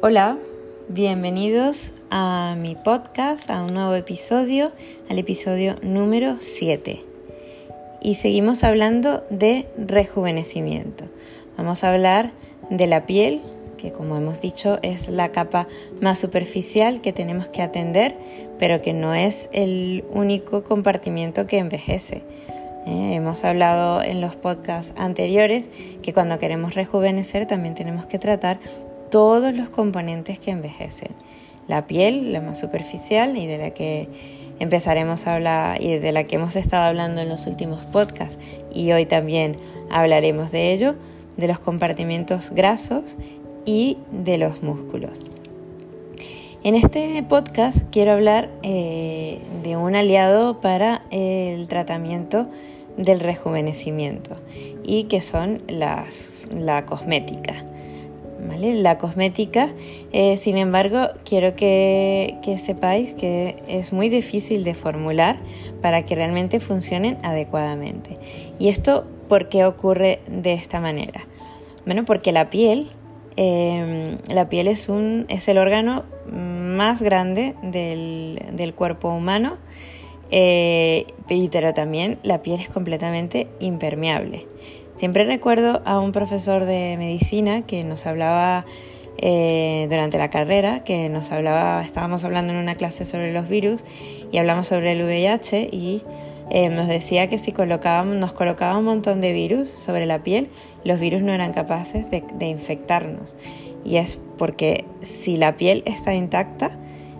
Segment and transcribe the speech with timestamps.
[0.00, 0.38] Hola,
[0.88, 4.70] bienvenidos a mi podcast, a un nuevo episodio,
[5.10, 7.02] al episodio número 7.
[8.00, 11.06] Y seguimos hablando de rejuvenecimiento.
[11.56, 12.30] Vamos a hablar
[12.70, 13.42] de la piel,
[13.76, 15.66] que como hemos dicho es la capa
[16.00, 18.14] más superficial que tenemos que atender,
[18.56, 22.22] pero que no es el único compartimiento que envejece.
[22.86, 25.68] Eh, hemos hablado en los podcasts anteriores
[26.02, 28.60] que cuando queremos rejuvenecer también tenemos que tratar
[29.10, 31.10] todos los componentes que envejecen.
[31.66, 34.08] La piel, la más superficial y de la que
[34.58, 38.38] empezaremos a hablar y de la que hemos estado hablando en los últimos podcasts
[38.72, 39.56] y hoy también
[39.90, 40.94] hablaremos de ello,
[41.36, 43.16] de los compartimientos grasos
[43.64, 45.24] y de los músculos.
[46.64, 52.48] En este podcast quiero hablar eh, de un aliado para el tratamiento
[52.96, 54.34] del rejuvenecimiento
[54.82, 57.67] y que son las, la cosmética.
[58.56, 59.68] La cosmética,
[60.12, 65.38] eh, sin embargo, quiero que, sepáis que es muy difícil de formular
[65.82, 68.18] para que realmente funcionen adecuadamente.
[68.58, 71.26] ¿Y esto por qué ocurre de esta manera?
[71.84, 72.90] Bueno, porque la piel,
[73.36, 79.58] em, la piel es, el órgano más grande del, cuerpo humano,
[80.30, 84.46] eh, pero también la piel es completamente impermeable.
[84.98, 88.66] Siempre recuerdo a un profesor de medicina que nos hablaba
[89.18, 93.84] eh, durante la carrera, que nos hablaba, estábamos hablando en una clase sobre los virus
[94.32, 96.02] y hablamos sobre el VIH y
[96.50, 100.48] eh, nos decía que si colocábamos, nos colocaba un montón de virus sobre la piel,
[100.82, 103.36] los virus no eran capaces de, infectarnos.
[103.84, 106.76] Y es porque si la piel está intacta,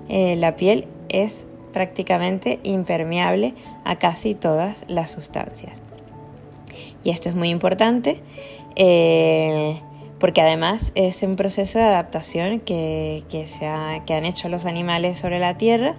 [0.08, 5.80] eh, la piel es prácticamente impermeable a casi todas las sustancias.
[7.08, 8.20] Y esto es muy importante
[8.76, 9.80] eh,
[10.20, 13.66] porque además es un proceso de adaptación que, se
[14.04, 15.96] que han hecho los animales sobre la Tierra,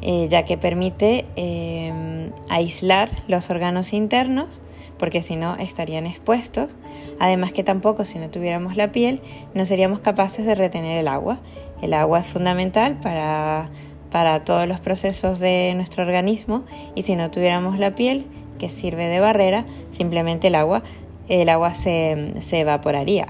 [0.00, 4.62] eh, ya que permite eh, aislar los órganos internos
[4.96, 6.76] porque si no estarían expuestos.
[7.18, 9.22] Además que tampoco si no tuviéramos la piel
[9.54, 11.40] no seríamos capaces de retener el agua.
[11.82, 13.70] El agua es fundamental para,
[14.12, 16.62] para todos los procesos de nuestro organismo
[16.94, 18.24] y si no tuviéramos la piel
[18.68, 20.82] sirve de barrera, simplemente el agua,
[21.28, 23.26] el agua se, evaporaría.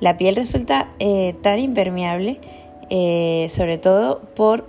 [0.00, 2.40] La piel resulta eh, tan impermeable,
[2.90, 4.68] eh, sobre todo por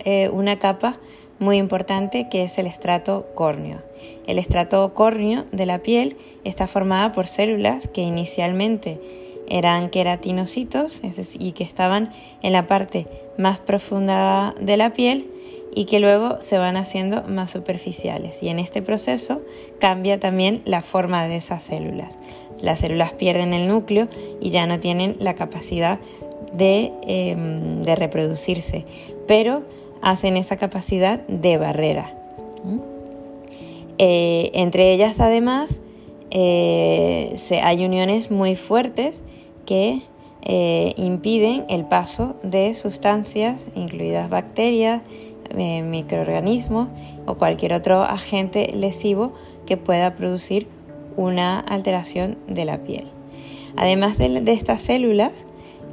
[0.00, 0.98] eh, una capa
[1.38, 3.78] muy importante que es el estrato córneo.
[4.26, 9.00] El estrato córneo de la piel está formada por células que inicialmente
[9.48, 11.00] eran queratinocitos
[11.38, 13.06] y que estaban en la parte
[13.36, 15.26] más profunda de la piel
[15.74, 18.42] y que luego se van haciendo más superficiales.
[18.42, 19.42] Y en este proceso
[19.78, 22.18] cambia también la forma de esas células.
[22.62, 24.08] Las células pierden el núcleo
[24.40, 25.98] y ya no tienen la capacidad
[26.52, 28.84] de, em, reproducirse,
[29.26, 29.62] pero
[30.02, 32.16] hacen esa capacidad de barrera.
[33.98, 35.80] Eh, entre ellas además
[36.30, 39.22] eh, hay uniones muy fuertes
[39.66, 40.00] que
[40.42, 45.02] eh, impiden el paso de sustancias, incluidas bacterias,
[45.56, 46.88] eh, microorganismos
[47.26, 49.32] o cualquier otro agente lesivo
[49.66, 50.68] que pueda producir
[51.16, 53.06] una alteración de la piel.
[53.76, 55.46] Además de, estas células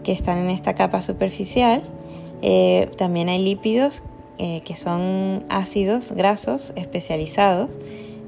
[0.04, 1.84] que están en esta capa superficial,
[2.42, 4.04] eh, también hay lípidos
[4.38, 7.80] eh, que son ácidos grasos especializados,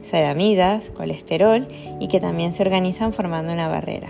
[0.01, 1.67] ceramidas, colesterol
[1.99, 4.09] y que también se organizan formando una barrera.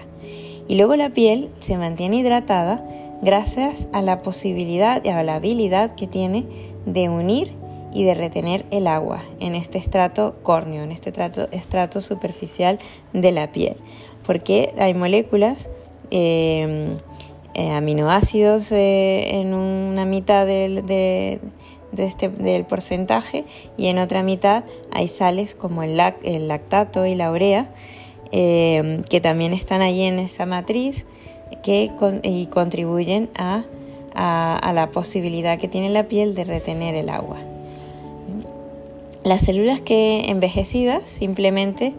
[0.68, 2.86] Y luego la piel se mantiene hidratada
[3.22, 6.46] gracias a la posibilidad y a la habilidad que tiene
[6.86, 7.52] de unir
[7.94, 11.12] y de retener el agua en este estrato córneo, en este
[11.52, 12.80] estrato superficial
[13.14, 13.76] de la piel,
[14.26, 15.70] porque hay moléculas,
[16.12, 16.98] em,
[17.56, 20.84] eh, aminoácidos eh, en una mitad del,
[21.98, 23.46] este, del porcentaje
[23.76, 27.74] y en otra mitad hay sales como el, lactato y la urea,
[28.32, 31.06] em, que también están allí en esa matriz
[31.64, 31.92] que
[32.24, 33.66] y contribuyen a
[34.16, 37.38] a, la posibilidad que tiene la piel de retener el agua.
[39.24, 41.94] Las células que envejecidas simplemente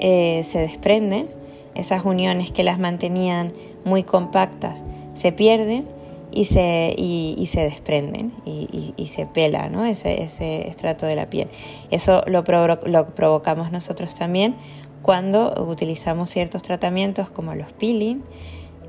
[0.00, 1.28] eh, se desprenden,
[1.74, 3.52] esas uniones que las mantenían
[3.84, 4.84] muy compactas
[5.14, 5.86] se pierden
[6.32, 9.84] y se, y, se desprenden y, se pela ¿no?
[9.84, 11.48] ese, ese, estrato de la piel.
[11.90, 14.56] Eso lo, lo provocamos nosotros también
[15.04, 18.22] cuando utilizamos ciertos tratamientos como los peeling,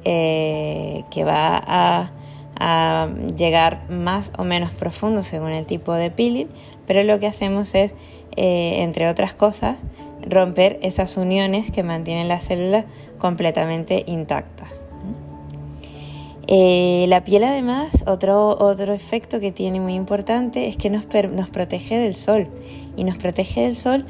[0.06, 2.12] eh, que va a
[2.60, 6.48] a llegar más o menos profundo según el tipo de peeling,
[6.88, 7.96] pero lo que hacemos es,
[8.36, 9.78] eh, entre otras cosas,
[10.28, 12.86] romper esas uniones que mantienen las células
[13.20, 14.86] completamente intactas.
[16.48, 21.98] Eh, la piel además, otro, otro efecto que tiene muy importante es que nos, protege
[21.98, 22.48] del sol
[22.96, 24.06] y nos protege del sol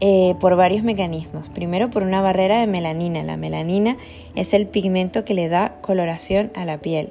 [0.00, 1.48] eh, por varios mecanismos.
[1.48, 3.22] Primero por una barrera de melanina.
[3.24, 3.96] La melanina
[4.36, 7.10] es el pigmento que le da coloración a la piel.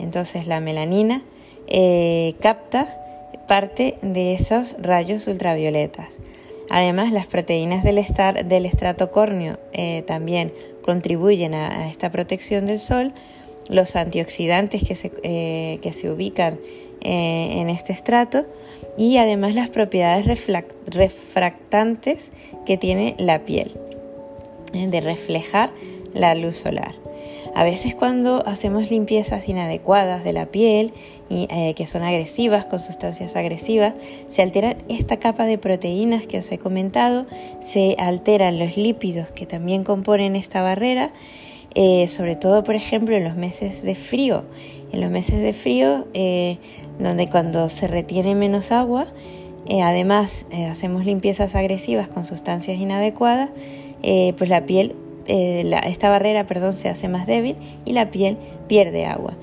[0.00, 1.22] Entonces la melanina
[1.66, 2.86] eh, capta
[3.46, 6.18] parte de esos rayos ultravioletas.
[6.68, 8.00] Además, las proteínas del,
[8.46, 9.58] del estrato córneo
[10.06, 10.52] también
[10.82, 13.12] contribuyen a esta protección del sol
[13.70, 16.58] los antioxidantes que se, eh, que se ubican
[17.00, 18.44] eh, en este estrato
[18.98, 20.26] y además las propiedades
[20.86, 22.30] refractantes
[22.66, 23.72] que tiene la piel
[24.74, 25.70] eh, de reflejar
[26.12, 26.99] la luz solar.
[27.54, 30.92] A veces cuando hacemos limpiezas inadecuadas de la piel
[31.28, 33.94] y que son agresivas, con sustancias agresivas,
[34.28, 37.26] se altera esta capa de proteínas que os he comentado,
[37.60, 41.12] se alteran los lípidos que también componen esta barrera
[41.74, 44.44] eh, sobre todo por ejemplo en los meses de frío.
[44.92, 46.58] En los meses de frío, eh,
[46.98, 49.06] donde cuando se retiene menos agua,
[49.68, 53.50] eh, además hacemos limpiezas agresivas con sustancias inadecuadas,
[54.00, 54.96] pues la piel,
[55.30, 58.36] esta barrera perdón, se hace más débil y la piel
[58.68, 59.34] pierde agua.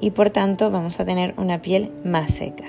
[0.00, 2.64] Y por tanto vamos a tener una piel más seca.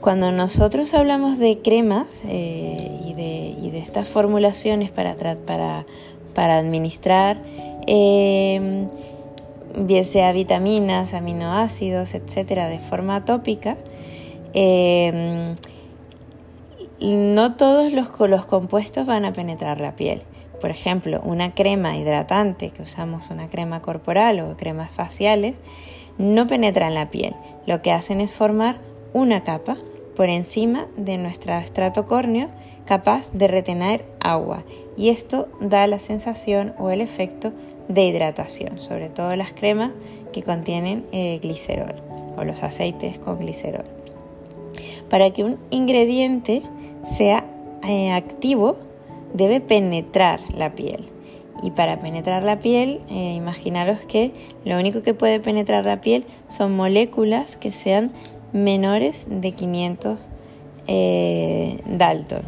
[0.00, 5.86] Cuando nosotros hablamos de cremas y de, y, de, estas formulaciones para,
[6.36, 7.38] administrar,
[7.86, 8.88] em,
[9.78, 13.78] bien sea vitaminas, aminoácidos, etcétera, de forma tópica.
[17.00, 20.22] No todos los compuestos van a penetrar la piel.
[20.60, 25.56] Por ejemplo, una crema hidratante que usamos, una crema corporal o cremas faciales,
[26.18, 27.34] no penetran la piel.
[27.66, 28.78] Lo que hacen es formar
[29.12, 29.76] una capa
[30.16, 32.48] por encima de nuestro estrato córneo
[32.86, 34.62] capaz de retener agua
[34.96, 37.52] y esto da la sensación o el efecto
[37.88, 39.92] de hidratación, sobre todo las cremas
[40.32, 41.94] que contienen eh, glicerol
[42.36, 43.84] o los aceites con glicerol.
[45.08, 46.62] Para que un ingrediente
[47.04, 47.44] sea
[47.86, 48.76] eh, activo
[49.34, 51.04] debe penetrar la piel.
[51.62, 54.32] Y para penetrar la piel, eh, imaginaros que
[54.64, 58.12] lo único que puede penetrar la piel son moléculas que sean
[58.52, 60.28] menores de 500
[60.86, 62.42] Dalton.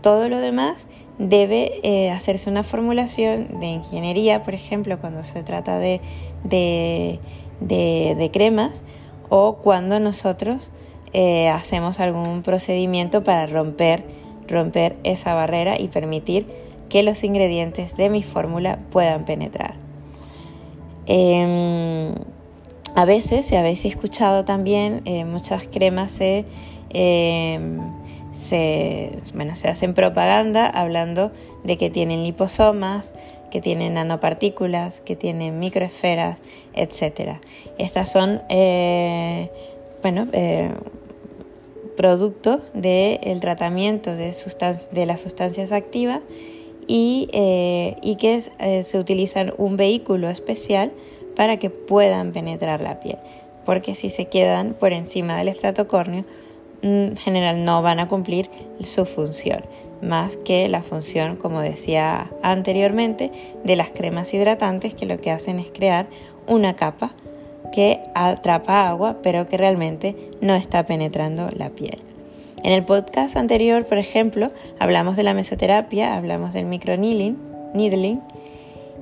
[0.00, 0.86] Todo lo demás
[1.18, 6.00] debe eh, hacerse una formulación de ingeniería, por ejemplo, cuando se trata de,
[7.60, 8.82] de, cremas
[9.28, 10.72] o cuando nosotros
[11.12, 14.04] eh, hacemos algún procedimiento para romper,
[14.52, 16.46] romper esa barrera y permitir
[16.88, 19.74] que los ingredientes de mi fórmula puedan penetrar.
[21.06, 22.14] Em,
[22.94, 26.44] a veces, si habéis escuchado también, eh, muchas cremas se
[26.90, 27.80] em,
[28.32, 31.32] se, bueno, se hacen propaganda hablando
[31.64, 33.12] de que tienen liposomas,
[33.50, 36.40] que tienen nanopartículas, que tienen microesferas,
[36.74, 37.36] etc.
[37.78, 39.50] Estas son eh,
[40.02, 40.26] bueno,
[41.92, 44.34] eh, productos del tratamiento de,
[44.92, 46.20] de, las sustancias activas
[46.86, 50.92] y, eh, que se utilizan un vehículo especial
[51.36, 53.18] para que puedan penetrar la piel,
[53.64, 56.24] porque si se quedan por encima del estrato córneo
[56.82, 58.50] en general no van a cumplir
[58.82, 59.64] su función,
[60.02, 63.30] más que la función, como decía anteriormente,
[63.64, 66.06] de las cremas hidratantes que lo que hacen es crear
[66.46, 67.12] una capa
[67.72, 71.98] que atrapa agua pero que realmente no está penetrando la piel.
[72.62, 77.36] En el podcast anterior, por ejemplo, hablamos de la mesoterapia, hablamos del microneedling,
[77.74, 78.20] needling,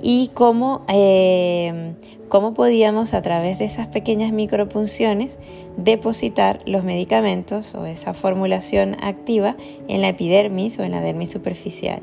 [0.02, 1.92] y cómo, eh,
[2.28, 5.38] cómo podíamos a través de esas pequeñas micropunciones
[5.76, 9.56] depositar los medicamentos o esa formulación activa
[9.88, 12.00] en la epidermis o en la dermis superficial.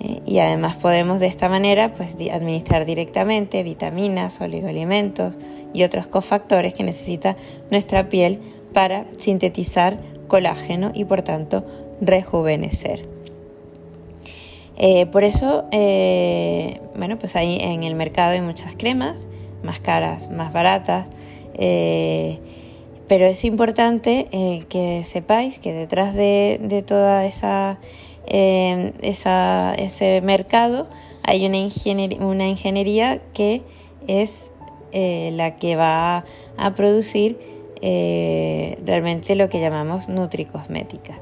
[0.00, 5.38] Eh, y además podemos de esta manera pues, administrar directamente vitaminas, oligoelementos
[5.74, 7.36] y otros cofactores que necesita
[7.70, 8.40] nuestra piel
[8.72, 11.64] para sintetizar colágeno y por tanto
[12.00, 13.06] rejuvenecer.
[14.78, 19.28] Eh, por eso, eh, bueno, pues ahí en el mercado hay muchas cremas,
[19.62, 21.08] más caras, más baratas,
[23.08, 24.28] pero es importante
[24.70, 27.78] que sepáis que detrás de, de toda esa,
[28.30, 30.86] esa, ese mercado
[31.22, 31.58] hay una,
[32.46, 33.62] ingeniería que
[34.06, 34.50] es
[34.92, 36.24] la que va
[36.56, 37.38] a producir
[37.82, 41.18] realmente lo que llamamos nutricosmética.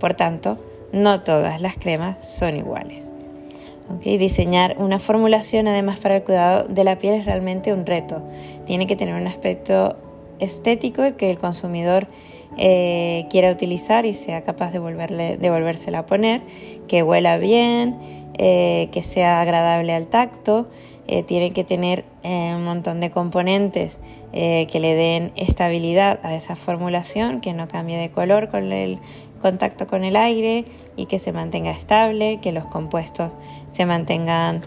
[0.00, 0.58] Por tanto,
[0.92, 3.10] no todas las cremas son iguales.
[4.02, 8.22] Diseñar una formulación además para el cuidado de la piel es realmente un reto.
[8.66, 9.96] Tiene que tener un aspecto
[10.40, 12.06] estético que el consumidor
[12.58, 16.42] eh, quiera utilizar y sea capaz de, volverle, de volvérsela a poner,
[16.88, 17.96] que huela bien,
[18.34, 20.68] eh, que sea agradable al tacto,
[21.06, 24.00] eh, tiene que tener un montón de componentes
[24.32, 28.98] que le den estabilidad a esa formulación, que no cambie de color con el
[29.40, 33.32] contacto con el aire y que se mantenga estable, que los compuestos
[33.70, 34.60] se mantengan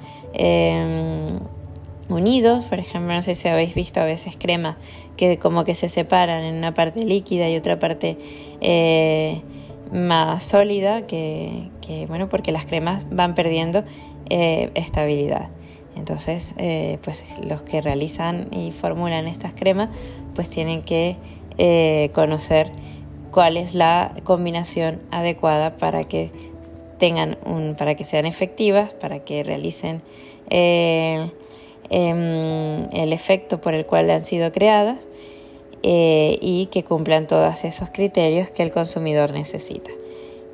[2.11, 4.77] unidos, por ejemplo, no sé si habéis visto a veces cremas
[5.17, 8.17] que como que se separan en una parte líquida y otra parte
[8.61, 9.41] eh,
[9.91, 11.69] más sólida, que,
[12.07, 13.83] bueno, porque las cremas van perdiendo
[14.29, 15.49] eh, estabilidad.
[15.95, 19.89] Entonces, eh, pues los que realizan y formulan estas cremas,
[20.33, 21.17] pues tienen que
[22.13, 22.71] conocer
[23.29, 26.31] cuál es la combinación adecuada para que
[26.97, 30.01] tengan un, para que sean efectivas, para que realicen
[31.93, 35.09] Em, el efecto por el cual han sido creadas
[35.83, 39.91] eh, y que cumplan todos esos criterios que el consumidor necesita.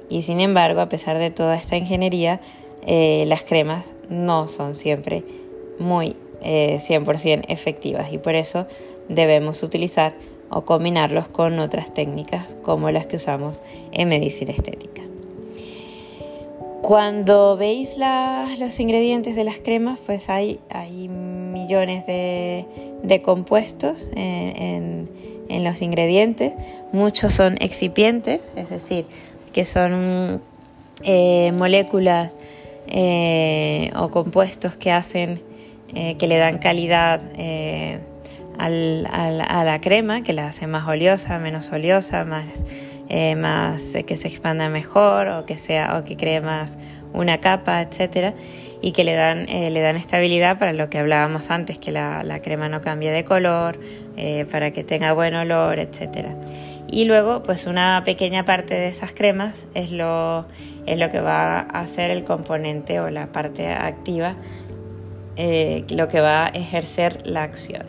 [0.09, 2.41] Y sin embargo, a pesar de toda esta ingeniería,
[2.87, 5.23] eh, las cremas no son siempre
[5.77, 8.65] muy 100% eh, efectivas y por eso
[9.07, 10.15] debemos utilizar
[10.49, 13.59] o combinarlos con otras técnicas como las que usamos
[13.91, 15.06] en medicina estética.
[16.87, 17.97] Cuando veis
[18.59, 25.09] los ingredientes de las cremas, pues hay, hay millones de, compuestos en,
[25.49, 26.53] los ingredientes.
[26.93, 29.05] Muchos son excipientes, es decir,
[29.51, 30.41] que son
[31.03, 32.33] eh, moléculas
[32.87, 35.41] eh, o compuestos que hacen,
[35.93, 37.19] eh, que le dan calidad
[38.57, 42.45] a la crema, que la hace más oleosa, menos oleosa, más
[43.09, 46.77] eh, más eh, que se expanda mejor o que sea o que cree más
[47.13, 48.33] una capa, etcétera,
[48.81, 52.39] y que le dan, eh, le dan estabilidad para lo que hablábamos antes, que la,
[52.43, 53.79] crema no cambie de color,
[54.51, 56.35] para que tenga buen olor, etcétera.
[56.89, 60.45] Y luego, pues una pequeña parte de esas cremas es lo,
[60.85, 64.35] es lo que va a hacer el componente o la parte activa,
[65.37, 67.85] lo que va a ejercer la acción.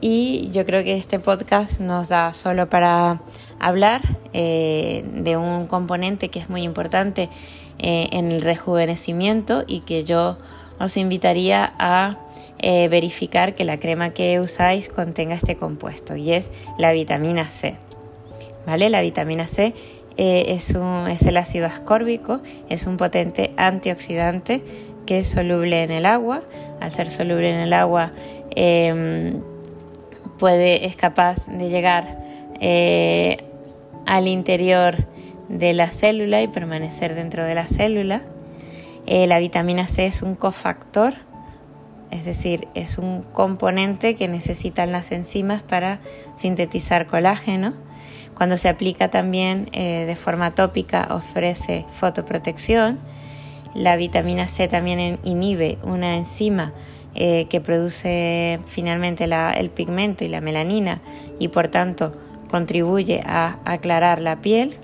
[0.00, 3.20] Y yo creo que este podcast nos da solo para
[3.60, 4.00] hablar
[4.32, 7.28] eh, de un componente que es muy importante
[7.78, 10.38] eh, en el rejuvenecimiento y que yo
[10.78, 12.18] os invitaría a
[12.58, 17.76] eh, verificar que la crema que usáis contenga este compuesto y es la vitamina C.
[18.66, 18.90] ¿Vale?
[18.90, 19.74] La vitamina C
[20.16, 24.62] es, un, es el ácido ascórbico, es un potente antioxidante
[25.06, 26.42] que es soluble en el agua.
[26.78, 28.12] Al ser soluble en el agua,
[30.38, 32.20] puede, es capaz de llegar
[32.60, 33.38] eh,
[34.06, 35.06] al interior
[35.48, 38.22] de la célula y permanecer dentro de la célula.
[39.06, 41.14] Eh, la vitamina C es un cofactor,
[42.10, 46.00] es decir, es un componente que necesitan las enzimas para
[46.36, 47.74] sintetizar colágeno.
[48.34, 52.98] Cuando se aplica también eh, de forma tópica ofrece fotoprotección.
[53.74, 56.72] La vitamina C también inhibe una enzima
[57.14, 61.00] eh, que produce finalmente el pigmento y la melanina
[61.40, 62.14] y por tanto
[62.50, 64.76] contribuye a aclarar la piel.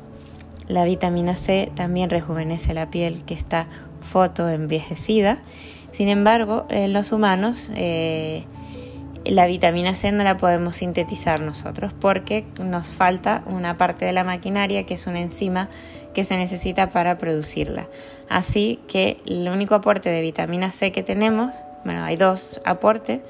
[0.69, 3.67] La vitamina C también rejuvenece la piel que está
[4.01, 5.39] fotoenvejecida.
[5.93, 8.45] Sin embargo, en los humanos eh,
[9.25, 14.25] la vitamina C no la podemos sintetizar nosotros porque nos falta una parte de la
[14.25, 15.69] maquinaria que es una enzima
[16.15, 17.87] que se necesita para producirla.
[18.29, 21.55] Así que el único aporte de vitamina C que tenemos
[21.87, 23.21] bueno, hay dos aportes.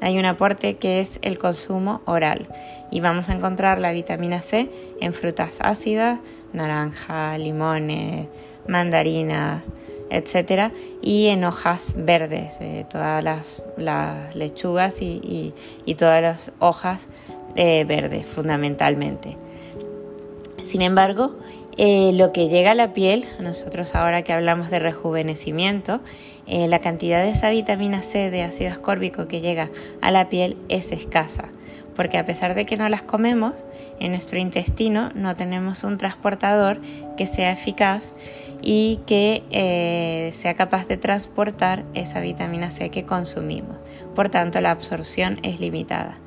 [0.00, 2.46] Hay un aporte que es el consumo oral
[2.90, 4.70] y vamos a encontrar la vitamina C
[5.00, 6.20] en frutas ácidas,
[6.52, 8.28] naranja, limones,
[8.68, 9.62] mandarinas,
[10.10, 10.72] etcétera,
[11.02, 13.62] y en hojas verdes, eh, todas las,
[14.34, 15.54] lechugas y,
[15.98, 17.08] todas las hojas
[17.56, 19.36] eh, verdes fundamentalmente.
[20.62, 21.36] Sin embargo,
[21.76, 26.00] eh, lo que llega a la piel, nosotros ahora que hablamos de rejuvenecimiento,
[26.46, 30.56] eh, la cantidad de esa vitamina C de ácido ascórbico que llega a la piel
[30.68, 31.48] es escasa,
[31.96, 33.64] porque a pesar de que no las comemos,
[33.98, 36.80] en nuestro intestino no tenemos un transportador
[37.16, 38.12] que sea eficaz
[38.62, 43.76] y que eh, sea capaz de transportar esa vitamina C que consumimos.
[44.14, 46.18] Por tanto, la absorción es limitada.